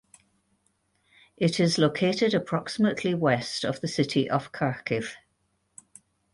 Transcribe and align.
It 1.37 1.59
is 1.59 1.77
located 1.77 2.33
approximately 2.33 3.13
west 3.13 3.63
of 3.63 3.81
the 3.81 3.87
city 3.87 4.27
of 4.27 4.51
Kharkiv. 4.51 5.11